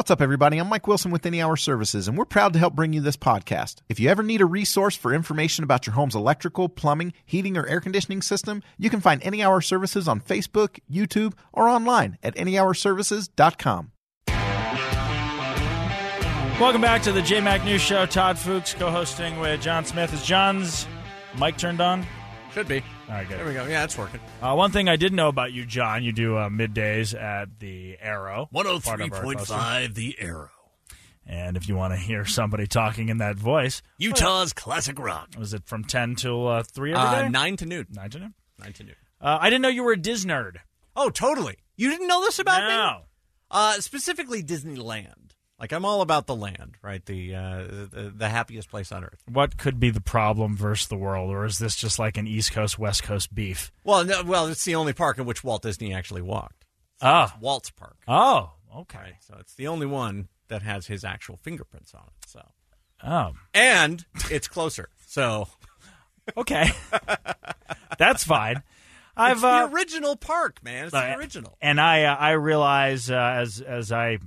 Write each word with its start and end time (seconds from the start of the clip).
What's 0.00 0.10
up, 0.10 0.22
everybody? 0.22 0.56
I'm 0.56 0.70
Mike 0.70 0.86
Wilson 0.86 1.10
with 1.10 1.26
Any 1.26 1.42
Hour 1.42 1.58
Services, 1.58 2.08
and 2.08 2.16
we're 2.16 2.24
proud 2.24 2.54
to 2.54 2.58
help 2.58 2.74
bring 2.74 2.94
you 2.94 3.02
this 3.02 3.18
podcast. 3.18 3.82
If 3.90 4.00
you 4.00 4.08
ever 4.08 4.22
need 4.22 4.40
a 4.40 4.46
resource 4.46 4.96
for 4.96 5.12
information 5.12 5.62
about 5.62 5.86
your 5.86 5.92
home's 5.92 6.14
electrical, 6.14 6.70
plumbing, 6.70 7.12
heating, 7.26 7.58
or 7.58 7.66
air 7.66 7.82
conditioning 7.82 8.22
system, 8.22 8.62
you 8.78 8.88
can 8.88 9.00
find 9.00 9.22
Any 9.22 9.42
Hour 9.42 9.60
Services 9.60 10.08
on 10.08 10.22
Facebook, 10.22 10.78
YouTube, 10.90 11.34
or 11.52 11.68
online 11.68 12.16
at 12.22 12.34
anyhourservices.com. 12.36 13.92
Welcome 16.58 16.80
back 16.80 17.02
to 17.02 17.12
the 17.12 17.20
JayMac 17.20 17.66
News 17.66 17.82
Show. 17.82 18.06
Todd 18.06 18.36
Fooks 18.36 18.74
co-hosting 18.74 19.38
with 19.38 19.60
Jon 19.60 19.84
Smith. 19.84 20.14
Is 20.14 20.24
Jon's 20.24 20.86
mic 21.38 21.58
turned 21.58 21.82
on? 21.82 22.06
Should 22.54 22.66
be. 22.68 22.82
All 23.08 23.14
right, 23.14 23.28
good. 23.28 23.38
There 23.38 23.46
we 23.46 23.52
go. 23.54 23.64
Yeah, 23.66 23.84
it's 23.84 23.96
working. 23.96 24.20
Uh, 24.42 24.54
one 24.54 24.72
thing 24.72 24.88
I 24.88 24.96
did 24.96 25.12
know 25.12 25.28
about 25.28 25.52
you, 25.52 25.64
Jon, 25.64 26.02
you 26.02 26.12
do 26.12 26.36
uh, 26.36 26.48
middays 26.48 27.14
at 27.20 27.60
the 27.60 27.96
Arrow. 28.00 28.48
part 28.52 28.66
of 28.66 28.88
our 28.88 28.98
posting. 28.98 29.10
103.5 29.56 29.94
The 29.94 30.16
Arrow. 30.20 30.50
And 31.26 31.56
if 31.56 31.68
you 31.68 31.76
want 31.76 31.92
to 31.92 31.96
hear 31.96 32.24
somebody 32.24 32.66
talking 32.66 33.08
in 33.08 33.18
that 33.18 33.36
voice, 33.36 33.82
Utah's 33.98 34.52
classic 34.52 34.98
rock. 34.98 35.28
was 35.38 35.54
it 35.54 35.64
from 35.64 35.84
10 35.84 36.16
till 36.16 36.48
uh, 36.48 36.62
3 36.64 36.92
every 36.92 37.02
Uh, 37.06 37.22
day? 37.22 37.28
9 37.28 37.56
to 37.58 37.66
noon. 37.66 37.86
9 37.92 38.10
to 38.10 38.18
noon? 38.18 38.34
9 38.58 38.72
to 38.72 38.82
noon. 38.84 38.96
Uh, 39.20 39.38
I 39.40 39.48
didn't 39.48 39.62
know 39.62 39.68
you 39.68 39.84
were 39.84 39.92
a 39.92 39.96
Dis 40.00 40.24
nerd. 40.24 40.56
Oh, 40.96 41.08
totally. 41.10 41.56
You 41.76 41.88
didn't 41.90 42.08
know 42.08 42.20
this 42.22 42.40
about 42.40 42.62
me? 42.62 42.68
No. 42.70 43.02
Uh, 43.50 43.74
specifically 43.74 44.42
Disneyland. 44.42 45.29
Like, 45.60 45.72
I'm 45.72 45.84
all 45.84 46.00
about 46.00 46.26
the 46.26 46.34
land, 46.34 46.76
right? 46.82 47.04
The, 47.04 47.34
uh, 47.34 47.58
the 47.90 48.12
the 48.16 48.28
happiest 48.30 48.70
place 48.70 48.90
on 48.92 49.04
earth. 49.04 49.22
What 49.30 49.58
could 49.58 49.78
be 49.78 49.90
the 49.90 50.00
problem 50.00 50.56
versus 50.56 50.88
the 50.88 50.96
world? 50.96 51.30
Or 51.30 51.44
is 51.44 51.58
this 51.58 51.76
just 51.76 51.98
like 51.98 52.16
an 52.16 52.26
East 52.26 52.52
Coast, 52.52 52.78
West 52.78 53.02
Coast 53.02 53.34
beef? 53.34 53.70
Well, 53.84 54.02
no, 54.04 54.22
well, 54.24 54.46
it's 54.46 54.64
the 54.64 54.74
only 54.74 54.94
park 54.94 55.18
in 55.18 55.26
which 55.26 55.44
Walt 55.44 55.62
Disney 55.62 55.92
actually 55.92 56.22
walked. 56.22 56.64
Oh. 57.02 57.28
Walt's 57.40 57.70
Park. 57.70 57.96
Oh, 58.08 58.52
okay. 58.74 58.98
Right. 58.98 59.14
So 59.20 59.36
it's 59.38 59.54
the 59.54 59.68
only 59.68 59.86
one 59.86 60.28
that 60.48 60.62
has 60.62 60.86
his 60.86 61.04
actual 61.04 61.36
fingerprints 61.36 61.92
on 61.94 62.04
it. 62.06 62.28
So, 62.28 62.42
Oh, 63.02 63.32
and 63.54 64.04
it's 64.30 64.48
closer. 64.48 64.88
So 65.06 65.48
okay. 66.36 66.70
That's 67.98 68.24
fine. 68.24 68.62
I've 69.16 69.38
it's 69.38 69.44
uh, 69.44 69.68
original 69.72 70.16
park, 70.16 70.62
man. 70.62 70.86
It's 70.86 70.94
Uh, 70.94 71.00
the 71.02 71.16
original. 71.18 71.56
and 71.60 71.80
I 71.80 72.04
uh, 72.04 72.14
I 72.16 72.30
realize 72.32 73.10
uh, 73.10 73.14
as 73.16 73.60
as 73.60 73.92
I 73.92 74.18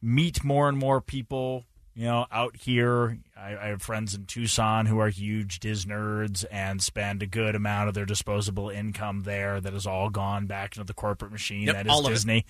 meet 0.00 0.44
more 0.44 0.68
and 0.68 0.78
more 0.78 1.00
people, 1.00 1.64
you 1.98 2.04
know, 2.04 2.26
out 2.30 2.54
here, 2.56 3.18
I, 3.36 3.56
I 3.56 3.66
have 3.66 3.82
friends 3.82 4.14
in 4.14 4.26
Tucson 4.26 4.86
who 4.86 5.00
are 5.00 5.08
huge 5.08 5.58
Dis 5.58 5.84
nerds 5.84 6.44
and 6.48 6.80
spend 6.80 7.24
a 7.24 7.26
good 7.26 7.56
amount 7.56 7.88
of 7.88 7.94
their 7.94 8.06
disposable 8.06 8.70
income 8.70 9.24
there. 9.24 9.60
That 9.60 9.72
has 9.72 9.84
all 9.84 10.08
gone 10.08 10.46
back 10.46 10.76
into 10.76 10.86
the 10.86 10.94
corporate 10.94 11.32
machine 11.32 11.66
Yep, 11.66 11.74
that 11.74 11.86
is 11.86 11.92
all 11.92 12.06
of 12.06 12.12
it. 12.12 12.14
Disney. 12.14 12.46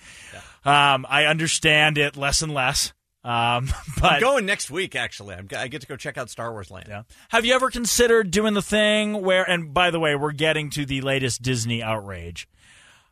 Um, 0.63 1.03
I 1.09 1.25
understand 1.25 1.97
it 1.97 2.15
less 2.15 2.43
and 2.43 2.53
less. 2.53 2.93
Um, 3.23 3.69
but 3.99 4.13
I'm 4.13 4.19
going 4.21 4.45
next 4.45 4.69
week, 4.69 4.95
actually. 4.95 5.33
I'm, 5.33 5.47
I 5.57 5.67
get 5.67 5.81
to 5.81 5.87
go 5.87 5.95
check 5.95 6.17
out 6.19 6.29
Star 6.29 6.51
Wars 6.51 6.69
Land. 6.69 6.85
yeah. 6.87 7.03
Have 7.29 7.43
you 7.43 7.55
ever 7.55 7.71
considered 7.71 8.29
doing 8.29 8.53
the 8.53 8.61
thing 8.61 9.21
where, 9.21 9.49
and 9.49 9.73
by 9.73 9.89
the 9.89 9.99
way, 9.99 10.15
we're 10.15 10.31
getting 10.31 10.69
to 10.71 10.85
the 10.85 11.01
latest 11.01 11.41
Disney 11.41 11.81
outrage. 11.81 12.47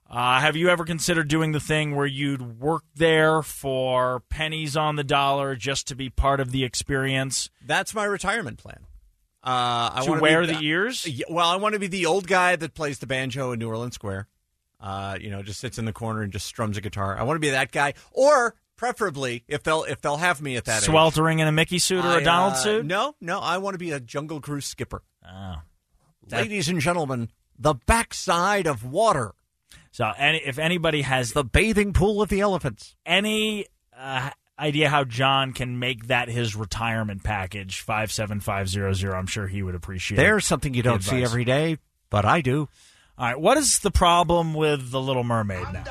Uh, 0.10 0.40
have 0.40 0.56
you 0.56 0.70
ever 0.70 0.86
considered 0.86 1.28
doing 1.28 1.52
the 1.52 1.60
thing 1.60 1.96
where 1.96 2.06
you'd 2.06 2.60
work 2.60 2.84
there 2.96 3.42
for 3.42 4.22
pennies 4.30 4.78
on 4.78 4.96
the 4.96 5.04
dollar 5.04 5.56
just 5.56 5.88
to 5.88 5.96
be 5.96 6.10
part 6.10 6.40
of 6.40 6.52
the 6.52 6.64
experience? 6.64 7.50
That's 7.66 7.94
my 7.94 8.06
retirement 8.06 8.58
plan. 8.58 8.86
Uh, 9.44 9.92
I 9.94 10.04
To 10.06 10.14
wear 10.14 10.42
be 10.42 10.48
the 10.54 10.60
ears? 10.60 11.08
Well, 11.30 11.48
I 11.48 11.58
want 11.58 11.74
to 11.74 11.80
be 11.80 11.88
the 11.88 12.06
old 12.06 12.28
guy 12.28 12.56
that 12.56 12.74
plays 12.74 13.00
the 13.00 13.08
banjo 13.08 13.52
in 13.52 13.60
New 13.60 13.68
Orleans 13.68 13.96
Square. 13.96 14.28
Uh, 14.80 15.18
you 15.20 15.30
know, 15.30 15.42
just 15.42 15.60
sits 15.60 15.78
in 15.78 15.86
the 15.86 15.94
corner 15.94 16.22
and 16.22 16.32
just 16.32 16.46
strums 16.46 16.78
a 16.78 16.82
guitar. 16.82 17.18
I 17.18 17.24
want 17.24 17.36
to 17.38 17.40
be 17.42 17.50
that 17.50 17.72
guy, 17.72 17.94
or 18.12 18.56
preferably, 18.76 19.44
if 19.48 19.64
they'll 19.64 19.84
if 19.84 20.02
they'll 20.02 20.18
have 20.18 20.42
me 20.42 20.56
at 20.56 20.66
that 20.66 20.84
age, 20.84 20.90
Sweltering 20.90 21.40
in 21.40 21.48
a 21.48 21.52
Mickey 21.52 21.80
suit 21.80 22.06
or 22.06 22.10
I, 22.10 22.20
a 22.20 22.24
Donald 22.24 22.54
uh, 22.54 22.58
suit? 22.58 22.86
No, 22.86 23.16
no, 23.20 23.40
I 23.40 23.58
want 23.58 23.74
to 23.74 23.80
be 23.80 23.92
a 23.92 24.00
Jungle 24.00 24.40
Cruise 24.40 24.66
skipper. 24.66 25.02
Oh. 25.28 25.56
Ladies 26.30 26.70
and 26.70 26.80
gentlemen, 26.80 27.30
the 27.58 27.74
backside 27.74 28.68
of 28.68 28.84
water, 28.86 29.34
So, 29.98 30.14
any, 30.16 30.38
if 30.46 30.60
anybody 30.60 31.02
has 31.02 31.34
the 31.34 31.44
bathing 31.44 31.92
pool 31.92 32.22
of 32.22 32.30
the 32.30 32.40
elephants. 32.40 32.96
any 33.04 33.66
uh, 33.98 34.30
idea 34.60 34.90
how 34.90 35.04
Jon 35.06 35.54
can 35.54 35.80
make 35.80 36.06
that 36.06 36.30
his 36.30 36.56
retirement 36.56 37.24
package, 37.24 37.82
57500, 37.82 39.16
I'm 39.16 39.26
sure 39.26 39.48
he 39.48 39.64
would 39.64 39.74
appreciate 39.74 40.18
There's 40.18 40.46
something 40.46 40.76
you 40.76 40.84
don't 40.84 41.04
see 41.04 41.16
advice. 41.16 41.32
every 41.32 41.46
day, 41.46 41.80
but 42.12 42.26
I 42.26 42.42
do. 42.42 42.70
All 43.18 43.26
right, 43.26 43.40
what 43.40 43.58
is 43.58 43.80
the 43.80 43.90
problem 43.90 44.54
with 44.54 44.92
The 44.92 45.02
Little 45.02 45.24
Mermaid 45.24 45.66
now? 45.74 45.84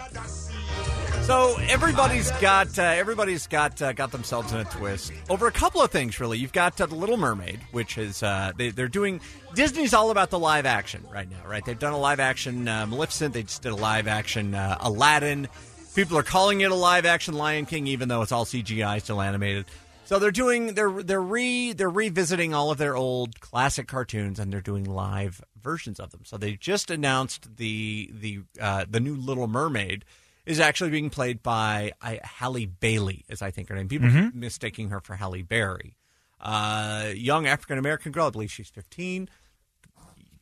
So 1.27 1.57
everybody's 1.69 2.31
got 2.41 2.79
uh, 2.79 2.83
everybody's 2.83 3.49
got 3.49 3.83
uh, 3.83 3.93
got 3.93 4.13
themselves 4.13 4.53
in 4.53 4.61
a 4.61 4.65
twist 4.65 5.13
over 5.29 5.49
a 5.49 5.51
couple 5.51 5.83
of 5.83 5.91
things. 5.91 6.21
Really, 6.21 6.39
you've 6.39 6.53
got 6.53 6.81
uh, 6.81 6.87
the 6.87 6.95
Little 6.95 7.17
Mermaid, 7.17 7.59
which 7.73 7.99
is 7.99 8.23
uh, 8.23 8.53
they, 8.57 8.71
they're 8.71 8.87
doing. 8.87 9.21
Disney's 9.53 9.93
all 9.93 10.13
about 10.13 10.31
the 10.31 10.39
live 10.39 10.67
action 10.67 11.05
right 11.11 11.29
now, 11.29 11.45
right? 11.45 11.65
They've 11.65 11.77
done 11.77 11.95
a 11.95 11.99
live 11.99 12.21
action 12.21 12.69
uh, 12.69 12.87
Maleficent. 12.87 13.35
They 13.35 13.43
just 13.43 13.63
did 13.63 13.73
a 13.73 13.75
live 13.75 14.07
action 14.07 14.55
uh, 14.55 14.79
Aladdin. 14.79 15.49
People 15.97 16.17
are 16.17 16.23
calling 16.23 16.61
it 16.61 16.71
a 16.71 16.77
live 16.77 17.05
action 17.05 17.35
Lion 17.35 17.67
King, 17.67 17.89
even 17.89 18.09
though 18.09 18.23
it's 18.23 18.31
all 18.31 18.45
CGI, 18.45 19.03
still 19.03 19.21
animated. 19.21 19.65
So 20.05 20.21
they're 20.21 20.31
doing 20.31 20.75
they're 20.75 21.03
they're 21.03 21.21
re 21.21 21.73
they're 21.73 21.91
revisiting 21.91 22.55
all 22.55 22.71
of 22.71 22.79
their 22.79 22.95
old 22.95 23.41
classic 23.41 23.89
cartoons 23.89 24.39
and 24.39 24.53
they're 24.53 24.61
doing 24.61 24.85
live 24.85 25.43
versions 25.61 25.99
of 25.99 26.13
them. 26.13 26.21
So 26.23 26.37
they 26.37 26.53
just 26.53 26.89
announced 26.89 27.57
the 27.57 28.13
the 28.15 28.43
the 28.89 29.01
new 29.01 29.17
Little 29.17 29.49
Mermaid 29.49 30.05
is 30.47 30.61
actually 30.61 30.91
being 30.91 31.11
played 31.11 31.43
by 31.43 31.93
uh, 32.01 32.15
Halle 32.23 32.67
Bailey, 32.67 33.25
as 33.29 33.43
I 33.43 33.51
think 33.51 33.69
her 33.69 33.75
name. 33.75 33.89
People 33.89 34.09
keep 34.11 34.35
mistaking 34.35 34.89
her 34.91 35.01
for 35.01 35.15
Halle 35.17 35.43
Berry. 35.43 35.97
Uh, 36.41 37.11
young 37.15 37.47
African 37.47 37.79
American 37.79 38.13
girl, 38.13 38.27
I 38.27 38.31
believe 38.31 38.51
she's 38.53 38.69
15. 38.71 39.29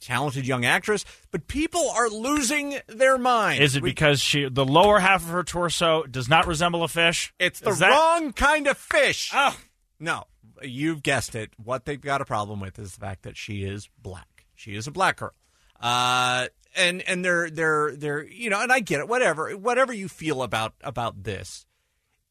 Talented 0.01 0.47
young 0.47 0.67
actress, 0.67 1.03
but 1.31 1.49
people 1.49 1.89
are 1.91 2.11
losing 2.11 2.77
their 2.89 3.17
minds. 3.17 3.63
Is 3.63 3.77
it 3.77 3.83
We- 3.83 3.91
because 3.91 4.21
she 4.21 4.47
the 4.51 4.65
lower 4.67 4.99
half 5.01 5.23
of 5.23 5.29
her 5.31 5.43
torso 5.43 6.03
does 6.03 6.29
not 6.29 6.47
resemble 6.47 6.83
a 6.85 6.89
fish? 6.89 7.33
it's 7.39 7.61
the 7.61 7.71
that- 7.73 7.91
wrong 7.91 8.35
kind 8.35 8.67
of 8.67 8.77
fish? 8.77 9.31
Oh, 9.33 9.57
No, 9.99 10.25
you've 10.61 11.03
guessed 11.03 11.35
it. 11.35 11.53
What 11.57 11.87
they've 11.87 11.99
got 12.01 12.21
a 12.21 12.27
problem 12.27 12.61
with 12.61 12.79
is 12.79 12.93
the 12.93 13.01
fact 13.01 13.23
that 13.23 13.39
she 13.39 13.63
is 13.65 13.89
black. 13.99 14.45
She 14.55 14.75
is 14.77 14.87
a 14.87 14.91
black 14.91 15.17
girl. 15.17 15.33
Uh, 15.81 16.49
and 16.77 17.03
and 17.03 17.25
they're 17.25 17.51
they're 17.51 17.95
they're 17.97 18.25
you 18.25 18.51
know, 18.51 18.61
and 18.61 18.73
I 18.73 18.81
get 18.81 19.01
it. 19.01 19.09
Whatever 19.09 19.51
whatever 19.53 19.93
you 19.93 20.09
feel 20.09 20.43
about 20.43 20.75
about 20.83 21.25
this, 21.25 21.67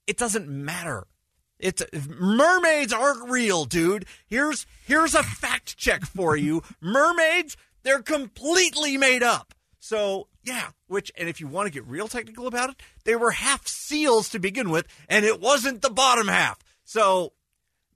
it 0.08 0.18
doesn't 0.18 0.48
matter. 0.48 1.08
It's 1.60 1.84
mermaids 2.08 2.92
aren't 2.92 3.30
real, 3.30 3.66
dude. 3.66 4.06
Here's 4.28 4.66
here's 4.86 5.16
a 5.16 5.24
fact 5.24 5.78
check 5.78 6.06
for 6.06 6.36
you. 6.36 6.62
mermaids, 6.82 7.56
they're 7.84 8.02
completely 8.02 8.98
made 8.98 9.24
up. 9.24 9.54
So 9.80 10.28
yeah, 10.44 10.70
which 10.88 11.12
and 11.18 11.30
if 11.30 11.40
you 11.40 11.48
want 11.48 11.68
to 11.68 11.74
get 11.74 11.88
real 11.88 12.08
technical 12.08 12.48
about 12.48 12.70
it, 12.70 12.82
they 13.06 13.16
were 13.16 13.32
half 13.32 13.68
seals 13.68 14.30
to 14.30 14.40
begin 14.40 14.70
with, 14.70 14.88
and 15.08 15.26
it 15.26 15.40
wasn't 15.40 15.82
the 15.82 15.90
bottom 15.90 16.28
half. 16.28 16.60
So 16.84 17.34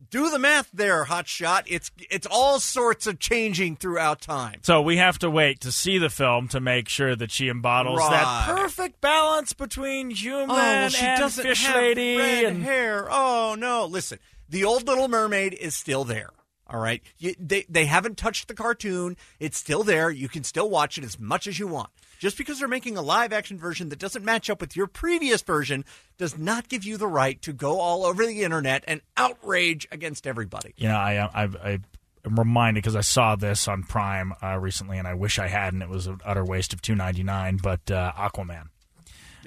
do 0.09 0.29
the 0.29 0.39
math 0.39 0.69
there, 0.73 1.03
hot 1.05 1.27
shot. 1.27 1.65
It's 1.67 1.91
it's 2.09 2.27
all 2.29 2.59
sorts 2.59 3.07
of 3.07 3.19
changing 3.19 3.75
throughout 3.77 4.21
time. 4.21 4.59
so 4.63 4.81
we 4.81 4.97
have 4.97 5.19
to 5.19 5.29
wait 5.29 5.59
to 5.61 5.71
see 5.71 5.97
the 5.97 6.09
film 6.09 6.47
to 6.49 6.59
make 6.59 6.87
sure 6.89 7.15
that 7.15 7.31
she 7.31 7.49
embodies 7.49 7.97
that 7.99 8.45
perfect 8.47 9.01
balance 9.01 9.53
between 9.53 10.09
human 10.11 10.49
Oh, 10.49 10.53
well, 10.53 10.89
she 10.89 11.05
and 11.05 11.19
doesn't 11.19 11.43
fish 11.43 11.65
have 11.65 11.75
lady. 11.75 12.17
red 12.17 12.43
and 12.45 12.63
hair. 12.63 13.07
Oh 13.09 13.55
no! 13.57 13.85
Listen, 13.85 14.19
the 14.49 14.63
old 14.63 14.87
Little 14.87 15.07
Mermaid 15.07 15.53
is 15.53 15.75
still 15.75 16.03
there. 16.03 16.29
All 16.69 16.79
right, 16.79 17.01
you, 17.17 17.33
they 17.39 17.65
they 17.69 17.85
haven't 17.85 18.17
touched 18.17 18.47
the 18.47 18.53
cartoon. 18.53 19.15
It's 19.39 19.57
still 19.57 19.83
there. 19.83 20.09
You 20.09 20.27
can 20.27 20.43
still 20.43 20.69
watch 20.69 20.97
it 20.97 21.03
as 21.03 21.19
much 21.19 21.47
as 21.47 21.59
you 21.59 21.67
want. 21.67 21.89
Just 22.19 22.37
because 22.37 22.59
they're 22.59 22.67
making 22.67 22.97
a 22.97 23.01
live 23.01 23.31
action 23.31 23.57
version 23.59 23.89
that 23.89 23.99
doesn't 23.99 24.25
match 24.25 24.49
up 24.49 24.59
with 24.59 24.75
your 24.75 24.87
previous 24.87 25.41
version 25.43 25.85
does 26.17 26.37
not 26.37 26.67
give 26.67 26.83
you 26.83 26.97
the 26.97 27.07
right 27.07 27.39
to 27.43 27.53
go 27.53 27.79
all 27.79 28.05
over 28.05 28.25
the 28.25 28.43
internet 28.43 28.83
and 28.87 29.01
outrage 29.15 29.87
against 29.91 30.25
everybody. 30.25 30.73
you 30.77 30.87
know, 30.87 30.95
I 30.95 31.19
I, 31.25 31.43
I 31.43 31.79
am 32.25 32.35
reminded 32.37 32.81
because 32.81 32.95
I 32.95 33.01
saw 33.01 33.35
this 33.35 33.67
on 33.67 33.83
Prime 33.83 34.33
uh, 34.43 34.57
recently, 34.57 34.97
and 34.97 35.07
I 35.07 35.13
wish 35.13 35.37
I 35.39 35.47
hadn't. 35.47 35.81
It 35.81 35.89
was 35.89 36.07
an 36.07 36.19
utter 36.25 36.43
waste 36.43 36.73
of 36.73 36.81
two 36.81 36.95
ninety 36.95 37.23
nine. 37.23 37.57
But 37.57 37.89
uh, 37.91 38.11
Aquaman. 38.17 38.69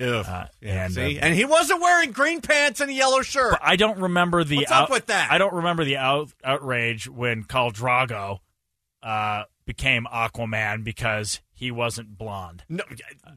Uh, 0.01 0.47
and, 0.63 0.95
see, 0.95 1.19
uh, 1.19 1.25
and 1.25 1.35
he 1.35 1.45
wasn't 1.45 1.81
wearing 1.81 2.13
green 2.13 2.41
pants 2.41 2.81
and 2.81 2.91
a 2.91 2.95
yellow 2.95 3.23
shirt. 3.23 3.59
I 3.63 3.77
don't 3.77 3.99
remember 3.99 4.45
the 4.45 4.57
What's 4.57 4.71
up 4.71 4.91
with 4.91 5.07
that? 5.07 5.31
I 5.31 5.39
don't 5.39 5.55
remember 5.55 5.85
the 5.85 5.99
out- 5.99 6.33
outrage 6.43 7.09
when 7.09 7.45
Khal 7.45 7.73
Drogo 7.73 8.39
uh, 9.03 9.45
became 9.67 10.07
Aquaman 10.13 10.85
because 10.85 11.41
he 11.53 11.71
wasn't 11.71 12.17
blonde. 12.17 12.65
no, 12.69 12.85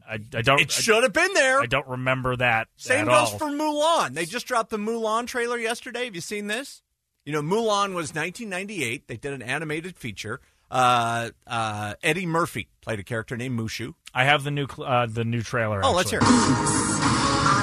I, 0.08 0.18
I 0.34 0.42
don't. 0.42 0.60
it 0.60 0.70
should 0.70 1.02
have 1.02 1.12
been 1.12 1.34
there. 1.34 1.60
I, 1.60 1.66
don't 1.66 1.86
remember 1.86 2.36
that. 2.36 2.68
Same 2.76 3.06
goes 3.06 3.32
all. 3.32 3.38
for 3.38 3.46
Mulan. 3.46 4.14
They 4.14 4.24
just 4.24 4.46
dropped 4.46 4.70
the 4.70 4.78
Mulan 4.78 5.26
trailer 5.26 5.58
yesterday. 5.58 6.06
Have 6.06 6.14
you 6.14 6.20
seen 6.20 6.46
this? 6.46 6.82
You 7.24 7.32
know, 7.32 7.42
Mulan 7.42 7.94
was 7.94 8.14
1998. 8.14 9.08
They 9.08 9.16
did 9.16 9.32
an 9.32 9.42
animated 9.42 9.96
feature. 9.96 10.40
Uh, 10.74 11.30
uh, 11.46 11.94
Eddie 12.02 12.26
Murphy 12.26 12.68
played 12.80 12.98
a 12.98 13.04
character 13.04 13.36
named 13.36 13.58
Mushu. 13.58 13.94
I 14.12 14.24
have 14.24 14.42
the 14.44 14.50
new 14.50 14.66
cl- 14.68 14.88
uh, 14.88 15.06
the 15.06 15.24
new 15.24 15.40
trailer. 15.42 15.80
Oh, 15.84 15.92
let's 15.92 16.10
hear 16.10 16.18
it. 16.20 16.24
are 16.24 16.28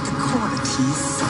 the 0.06 0.12
qualities 0.32 0.80
you 0.80 0.94
see 0.94 1.26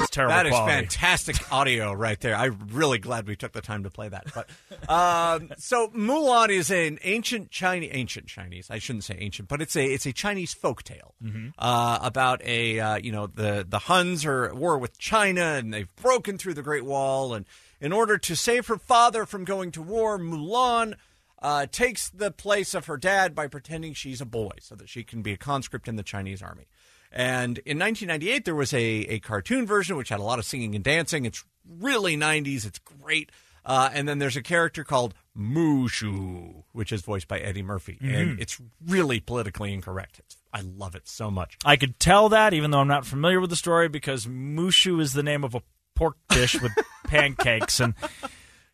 in 0.00 0.06
terrible 0.10 0.34
That 0.34 0.46
is 0.46 0.50
quality. 0.52 0.74
fantastic 0.74 1.52
audio 1.52 1.92
right 1.92 2.18
there. 2.20 2.34
I'm 2.34 2.58
really 2.72 2.98
glad 2.98 3.26
we 3.28 3.36
took 3.36 3.52
the 3.52 3.60
time 3.60 3.84
to 3.84 3.90
play 3.90 4.08
that. 4.08 4.26
But 4.34 4.48
um, 4.90 5.50
so 5.58 5.88
Mulan 5.88 6.48
is 6.50 6.70
an 6.70 6.98
ancient 7.02 7.50
Chinese, 7.50 7.90
ancient 7.92 8.26
Chinese. 8.26 8.68
I 8.70 8.78
shouldn't 8.78 9.04
say 9.04 9.16
ancient, 9.18 9.48
but 9.48 9.60
it's 9.62 9.76
a 9.76 9.84
it's 9.84 10.06
a 10.06 10.12
Chinese 10.12 10.54
folk 10.54 10.82
tale 10.82 11.14
uh, 11.58 11.98
about 12.02 12.42
a 12.44 12.80
uh, 12.80 12.96
you 12.96 13.12
know 13.12 13.26
the 13.28 13.64
the 13.68 13.78
Huns 13.80 14.24
are 14.24 14.46
at 14.46 14.54
war 14.56 14.78
with 14.78 14.98
China 14.98 15.42
and 15.42 15.72
they've 15.72 15.94
broken 15.96 16.36
through 16.38 16.54
the 16.54 16.62
Great 16.62 16.84
Wall 16.84 17.34
and 17.34 17.46
in 17.80 17.92
order 17.92 18.18
to 18.18 18.36
save 18.36 18.66
her 18.66 18.78
father 18.78 19.26
from 19.26 19.44
going 19.44 19.70
to 19.72 19.82
war, 19.82 20.18
Mulan. 20.18 20.94
Uh, 21.40 21.66
takes 21.66 22.10
the 22.10 22.32
place 22.32 22.74
of 22.74 22.86
her 22.86 22.96
dad 22.96 23.32
by 23.32 23.46
pretending 23.46 23.94
she's 23.94 24.20
a 24.20 24.26
boy 24.26 24.50
so 24.58 24.74
that 24.74 24.88
she 24.88 25.04
can 25.04 25.22
be 25.22 25.32
a 25.32 25.36
conscript 25.36 25.86
in 25.86 25.94
the 25.94 26.02
Chinese 26.02 26.42
army. 26.42 26.66
And 27.12 27.58
in 27.58 27.78
1998, 27.78 28.44
there 28.44 28.54
was 28.54 28.74
a, 28.74 28.80
a 28.80 29.20
cartoon 29.20 29.66
version 29.66 29.96
which 29.96 30.08
had 30.08 30.20
a 30.20 30.24
lot 30.24 30.38
of 30.38 30.44
singing 30.44 30.74
and 30.74 30.84
dancing. 30.84 31.24
It's 31.24 31.44
really 31.78 32.16
90s. 32.16 32.66
It's 32.66 32.80
great. 32.80 33.30
Uh, 33.64 33.90
and 33.92 34.08
then 34.08 34.18
there's 34.18 34.36
a 34.36 34.42
character 34.42 34.82
called 34.82 35.14
Mushu, 35.36 36.64
which 36.72 36.90
is 36.90 37.02
voiced 37.02 37.28
by 37.28 37.38
Eddie 37.38 37.62
Murphy. 37.62 37.98
And 38.00 38.40
it's 38.40 38.60
really 38.86 39.20
politically 39.20 39.72
incorrect. 39.72 40.20
It's, 40.20 40.36
I 40.52 40.62
love 40.62 40.94
it 40.94 41.06
so 41.06 41.30
much. 41.30 41.58
I 41.64 41.76
could 41.76 41.98
tell 41.98 42.30
that, 42.30 42.54
even 42.54 42.70
though 42.70 42.80
I'm 42.80 42.88
not 42.88 43.04
familiar 43.04 43.40
with 43.40 43.50
the 43.50 43.56
story, 43.56 43.88
because 43.88 44.26
Mushu 44.26 45.00
is 45.00 45.12
the 45.12 45.22
name 45.22 45.44
of 45.44 45.54
a 45.54 45.62
pork 45.98 46.16
dish 46.28 46.60
with 46.60 46.72
pancakes, 47.04 47.80
and 47.80 47.94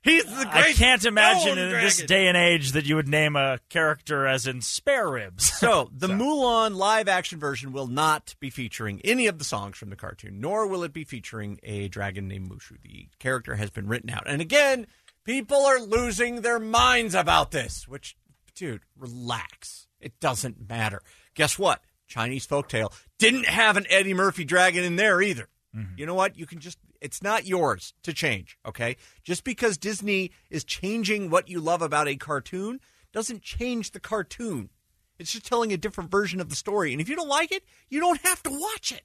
He's 0.04 0.24
the 0.26 0.46
I 0.52 0.74
can't 0.74 1.02
imagine 1.06 1.56
in 1.56 1.70
this 1.70 2.02
day 2.02 2.26
and 2.26 2.36
age 2.36 2.72
that 2.72 2.84
you 2.84 2.96
would 2.96 3.08
name 3.08 3.36
a 3.36 3.58
character 3.70 4.26
as 4.26 4.46
in 4.46 4.60
spare 4.60 5.08
ribs. 5.08 5.50
So 5.50 5.88
the 5.96 6.08
Mulan 6.08 6.76
live 6.76 7.08
action 7.08 7.40
version 7.40 7.72
will 7.72 7.86
not 7.86 8.34
be 8.38 8.50
featuring 8.50 9.00
any 9.02 9.26
of 9.28 9.38
the 9.38 9.44
songs 9.44 9.78
from 9.78 9.88
the 9.88 9.96
cartoon, 9.96 10.40
nor 10.40 10.66
will 10.66 10.82
it 10.82 10.92
be 10.92 11.04
featuring 11.04 11.58
a 11.62 11.88
dragon 11.88 12.28
named 12.28 12.50
Mushu. 12.50 12.76
The 12.82 13.08
character 13.18 13.54
has 13.54 13.70
been 13.70 13.88
written 13.88 14.10
out. 14.10 14.24
And 14.26 14.42
again, 14.42 14.86
people 15.24 15.64
are 15.64 15.80
losing 15.80 16.42
their 16.42 16.60
minds 16.60 17.14
about 17.14 17.50
this, 17.50 17.88
which, 17.88 18.14
dude, 18.54 18.82
relax. 18.98 19.86
It 20.00 20.20
doesn't 20.20 20.68
matter. 20.68 21.00
Guess 21.34 21.58
what? 21.58 21.82
Chinese 22.08 22.46
folktale 22.46 22.92
didn't 23.18 23.46
have 23.46 23.78
an 23.78 23.86
Eddie 23.88 24.12
Murphy 24.12 24.44
dragon 24.44 24.84
in 24.84 24.96
there 24.96 25.22
either. 25.22 25.48
Mm-hmm. 25.74 25.94
You 25.96 26.04
know 26.04 26.14
what? 26.14 26.38
You 26.38 26.44
can 26.44 26.60
just, 26.60 26.78
it's 27.04 27.22
not 27.22 27.46
yours 27.46 27.92
to 28.02 28.14
change, 28.14 28.56
okay? 28.64 28.96
Just 29.22 29.44
because 29.44 29.76
Disney 29.76 30.30
is 30.48 30.64
changing 30.64 31.28
what 31.28 31.50
you 31.50 31.60
love 31.60 31.82
about 31.82 32.08
a 32.08 32.16
cartoon 32.16 32.80
doesn't 33.12 33.42
change 33.42 33.90
the 33.90 34.00
cartoon. 34.00 34.70
It's 35.18 35.32
just 35.32 35.44
telling 35.44 35.70
a 35.70 35.76
different 35.76 36.10
version 36.10 36.40
of 36.40 36.48
the 36.48 36.56
story. 36.56 36.92
And 36.92 37.02
if 37.02 37.08
you 37.10 37.14
don't 37.14 37.28
like 37.28 37.52
it, 37.52 37.62
you 37.90 38.00
don't 38.00 38.22
have 38.22 38.42
to 38.44 38.50
watch 38.50 38.90
it. 38.90 39.02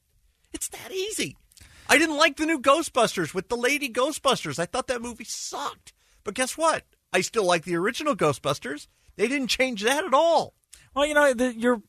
It's 0.53 0.69
that 0.69 0.93
easy. 0.93 1.35
I 1.89 1.97
didn't 1.97 2.15
like 2.15 2.37
the 2.37 2.45
new 2.45 2.59
Ghostbusters 2.61 3.33
with 3.33 3.49
the 3.49 3.57
lady 3.57 3.89
Ghostbusters. 3.89 4.59
I 4.59 4.65
thought 4.65 4.87
that 4.87 5.01
movie 5.01 5.25
sucked. 5.25 5.91
But 6.23 6.35
guess 6.35 6.57
what? 6.57 6.85
I 7.11 7.19
still 7.19 7.45
like 7.45 7.65
the 7.65 7.75
original 7.75 8.15
Ghostbusters. 8.15 8.87
They 9.17 9.27
didn't 9.27 9.47
change 9.47 9.83
that 9.83 10.05
at 10.05 10.13
all. 10.13 10.53
Well, 10.95 11.05
you 11.05 11.15
know, 11.15 11.33
the, 11.33 11.53
you're 11.53 11.81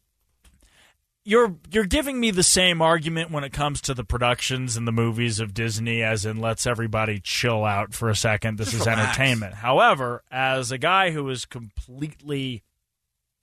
you're 1.31 1.55
you're 1.71 1.85
giving 1.85 2.19
me 2.19 2.33
the 2.33 2.43
same 2.43 2.83
argument 2.83 3.31
when 3.31 3.45
it 3.45 3.53
comes 3.53 3.81
to 3.83 3.95
the 3.95 4.03
productions 4.03 4.77
and 4.77 4.87
the 4.87 4.93
movies 4.93 5.39
of 5.39 5.55
Disney, 5.55 6.03
as 6.03 6.27
in 6.27 6.41
let's 6.41 6.67
everybody 6.67 7.21
chill 7.21 7.65
out 7.65 7.95
for 7.95 8.09
a 8.11 8.17
second. 8.17 8.59
This 8.59 8.73
Just 8.73 8.81
is 8.81 8.87
relax. 8.87 9.17
entertainment. 9.17 9.55
However, 9.55 10.25
as 10.33 10.73
a 10.73 10.79
guy 10.79 11.13
who 11.13 11.29
is 11.31 11.45
completely 11.45 12.65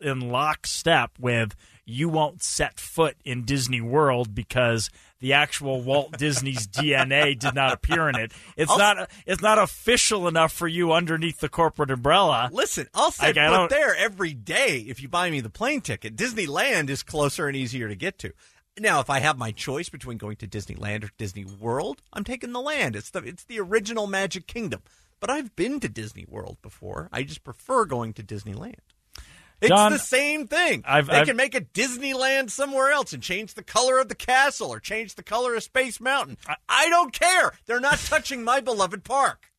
in 0.01 0.19
lockstep 0.19 1.11
with 1.17 1.55
you 1.85 2.09
won't 2.09 2.43
set 2.43 2.77
foot 2.77 3.15
in 3.23 3.45
Disney 3.45 3.79
World 3.79 4.35
because 4.35 4.89
the 5.19 5.33
actual 5.33 5.81
Walt 5.81 6.17
Disney's 6.17 6.67
DNA 6.67 7.37
did 7.37 7.55
not 7.55 7.73
appear 7.73 8.07
in 8.09 8.15
it. 8.15 8.31
It's 8.55 8.71
I'll- 8.71 8.77
not 8.77 9.09
it's 9.25 9.41
not 9.41 9.57
official 9.59 10.27
enough 10.27 10.51
for 10.53 10.67
you 10.67 10.91
underneath 10.93 11.39
the 11.39 11.49
corporate 11.49 11.91
umbrella. 11.91 12.49
Listen, 12.51 12.87
I'll 12.93 13.11
set 13.11 13.35
Like, 13.35 13.37
I 13.37 13.67
there 13.67 13.95
every 13.95 14.33
day 14.33 14.85
if 14.87 15.01
you 15.01 15.07
buy 15.07 15.29
me 15.29 15.39
the 15.41 15.49
plane 15.49 15.81
ticket. 15.81 16.15
Disneyland 16.15 16.89
is 16.89 17.03
closer 17.03 17.47
and 17.47 17.55
easier 17.55 17.87
to 17.87 17.95
get 17.95 18.17
to. 18.19 18.31
Now, 18.79 18.99
if 18.99 19.09
I 19.09 19.19
have 19.21 19.39
my 19.39 19.51
choice 19.51 19.89
between 19.89 20.17
going 20.19 20.35
to 20.37 20.47
Disneyland 20.47 21.03
or 21.03 21.09
Disney 21.17 21.45
World, 21.45 22.01
I'm 22.13 22.23
taking 22.23 22.51
the 22.53 22.61
land. 22.61 22.95
It's 22.95 23.09
the 23.09 23.19
it's 23.19 23.43
the 23.43 23.59
original 23.59 24.05
Magic 24.07 24.45
Kingdom. 24.45 24.81
But 25.19 25.31
I've 25.31 25.55
been 25.55 25.79
to 25.79 25.89
Disney 25.89 26.25
World 26.29 26.57
before. 26.61 27.09
I 27.11 27.23
just 27.23 27.43
prefer 27.43 27.85
going 27.85 28.13
to 28.13 28.23
Disneyland. 28.23 28.75
It's 29.59 29.69
Jon, 29.69 29.91
the 29.91 29.99
same 29.99 30.47
thing. 30.47 30.83
I've- 30.85 31.09
they 31.09 31.17
I've- 31.17 31.25
can 31.27 31.35
make 31.35 31.55
a 31.55 31.61
Disneyland 31.61 32.51
somewhere 32.51 32.91
else 32.91 33.11
and 33.13 33.23
change 33.23 33.55
the 33.55 33.63
color 33.63 33.97
of 33.99 34.07
the 34.07 34.15
castle 34.15 34.69
or 34.71 34.79
change 34.79 35.15
the 35.15 35.23
color 35.23 35.55
of 35.55 35.63
Space 35.63 35.99
Mountain. 35.99 36.37
I, 36.47 36.55
I 36.69 36.89
don't 36.89 37.11
care. 37.11 37.53
They're 37.65 37.79
not 37.79 37.97
touching 37.99 38.43
my 38.43 38.59
beloved 38.59 39.03
park. 39.03 39.51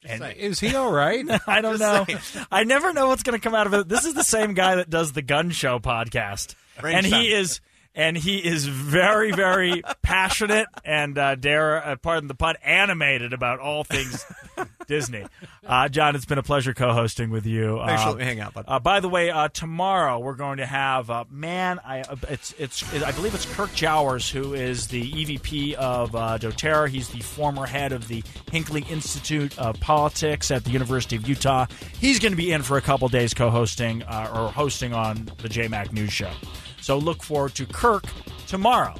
Just 0.00 0.18
saying. 0.18 0.36
Is 0.38 0.60
he 0.60 0.76
all 0.76 0.92
right? 0.92 1.24
I 1.48 1.60
don't 1.60 1.80
know. 1.80 2.06
I 2.52 2.62
never 2.64 2.92
know 2.92 3.08
what's 3.08 3.24
going 3.24 3.38
to 3.38 3.42
come 3.42 3.54
out 3.54 3.66
of 3.66 3.74
it. 3.74 3.88
This 3.88 4.04
is 4.04 4.14
the 4.14 4.22
same 4.22 4.54
guy 4.54 4.76
that 4.76 4.88
does 4.88 5.12
the 5.12 5.22
Gun 5.22 5.50
Show 5.50 5.80
podcast, 5.80 6.54
and 6.76 6.84
Range 6.84 7.06
he 7.06 7.32
is 7.32 7.60
and 7.94 8.16
he 8.16 8.38
is 8.38 8.66
very, 8.66 9.32
very 9.32 9.82
passionate 10.02 10.66
and 10.84 11.16
uh, 11.18 11.34
dare, 11.34 11.84
uh, 11.84 11.96
pardon 11.96 12.28
the 12.28 12.34
pun, 12.34 12.54
animated 12.62 13.32
about 13.32 13.58
all 13.60 13.84
things 13.84 14.24
Disney. 14.86 15.24
Uh, 15.66 15.88
Jon, 15.88 16.14
it's 16.16 16.24
been 16.24 16.38
a 16.38 16.42
pleasure 16.42 16.72
co-hosting 16.74 17.30
with 17.30 17.44
you. 17.44 17.78
Thanks 17.84 18.02
for 18.02 18.08
Uh, 18.08 18.12
letting 18.12 18.18
me 18.18 18.24
hang 18.24 18.40
out, 18.40 18.54
bud. 18.54 18.64
uh, 18.68 18.78
by 18.78 19.00
the 19.00 19.08
way, 19.08 19.30
uh, 19.30 19.48
tomorrow 19.48 20.18
we're 20.18 20.34
going 20.34 20.58
to 20.58 20.66
have 20.66 21.10
uh, 21.10 21.24
man. 21.30 21.78
I 21.84 22.00
uh, 22.00 22.16
it's 22.28 22.54
it's 22.58 22.82
I 23.02 23.12
believe 23.12 23.34
it's 23.34 23.46
Kirk 23.54 23.72
Jowers 23.74 24.30
who 24.30 24.54
is 24.54 24.86
the 24.88 25.10
EVP 25.10 25.74
of 25.74 26.14
uh, 26.14 26.38
DoTerra. 26.38 26.88
He's 26.88 27.08
the 27.10 27.20
former 27.20 27.66
head 27.66 27.92
of 27.92 28.08
the 28.08 28.22
Hinckley 28.50 28.84
Institute 28.88 29.58
of 29.58 29.78
Politics 29.80 30.50
at 30.50 30.64
the 30.64 30.70
University 30.70 31.16
of 31.16 31.28
Utah. 31.28 31.66
He's 32.00 32.18
going 32.18 32.32
to 32.32 32.36
be 32.36 32.52
in 32.52 32.62
for 32.62 32.76
a 32.78 32.82
couple 32.82 33.08
days 33.08 33.34
co-hosting 33.34 34.02
uh, 34.04 34.30
or 34.34 34.48
hosting 34.52 34.94
on 34.94 35.26
the 35.38 35.48
JayMac 35.48 35.92
News 35.92 36.12
Show. 36.12 36.30
So 36.80 36.98
look 36.98 37.22
forward 37.22 37.54
to 37.56 37.66
Kirk 37.66 38.04
tomorrow. 38.46 38.94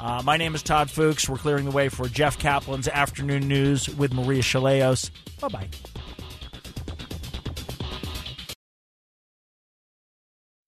Uh, 0.00 0.20
my 0.24 0.36
name 0.36 0.54
is 0.54 0.62
Todd 0.62 0.88
Fooks. 0.88 1.28
We're 1.28 1.36
clearing 1.36 1.64
the 1.64 1.70
way 1.70 1.88
for 1.88 2.08
Jeff 2.08 2.38
Caplan's 2.38 2.88
afternoon 2.88 3.46
news 3.46 3.88
with 3.88 4.12
Maria 4.12 4.42
Shilaos. 4.42 5.10
Bye 5.40 5.48
bye. 5.48 5.68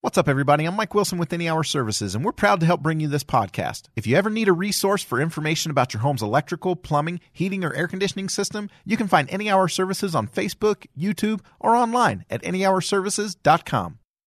What's 0.05 0.19
up, 0.19 0.28
everybody? 0.28 0.66
I'm 0.66 0.76
Mike 0.76 0.93
Wilson 0.94 1.16
with 1.19 1.32
Any 1.32 1.49
Hour 1.49 1.64
Services, 1.64 2.14
and 2.14 2.22
we're 2.22 2.32
proud 2.32 2.61
to 2.61 2.66
help 2.66 2.82
bring 2.82 3.00
you 3.00 3.08
this 3.08 3.25
podcast. 3.25 3.84
If 3.96 4.06
you 4.06 4.16
ever 4.16 4.28
need 4.28 4.49
a 4.49 4.52
resource 4.52 5.02
for 5.02 5.19
information 5.19 5.70
about 5.70 5.94
your 5.94 6.02
home's 6.02 6.23
electrical, 6.23 6.76
plumbing, 6.76 7.21
heating, 7.33 7.64
or 7.64 7.73
air 7.73 7.88
conditioning 7.88 8.28
system, 8.28 8.68
you 8.85 8.99
can 8.99 9.09
find 9.09 9.30
Any 9.30 9.49
Hour 9.50 9.66
Services 9.66 10.14
on 10.14 10.28
Facebook, 10.28 10.87
YouTube, 10.97 11.40
or 11.59 11.75
online 11.75 12.26
at 12.28 12.42
anyhourservices.com. 12.42 13.99